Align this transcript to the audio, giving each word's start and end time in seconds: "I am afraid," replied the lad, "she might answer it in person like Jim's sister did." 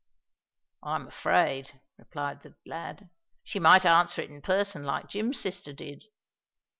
"I 0.81 0.95
am 0.95 1.05
afraid," 1.07 1.79
replied 1.99 2.41
the 2.41 2.55
lad, 2.65 3.11
"she 3.43 3.59
might 3.59 3.85
answer 3.85 4.23
it 4.23 4.31
in 4.31 4.41
person 4.41 4.83
like 4.83 5.09
Jim's 5.09 5.39
sister 5.39 5.73
did." 5.73 6.05